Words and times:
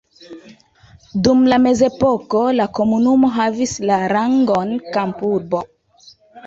Dum 1.27 1.43
la 1.53 1.59
mezepoko 1.67 2.43
la 2.61 2.67
komunumo 2.81 3.33
havis 3.37 3.77
la 3.93 4.01
rangon 4.17 4.77
kampurbo. 4.99 5.65